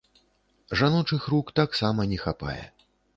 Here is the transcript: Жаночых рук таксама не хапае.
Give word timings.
Жаночых 0.79 1.27
рук 1.33 1.51
таксама 1.61 2.01
не 2.15 2.17
хапае. 2.25 2.63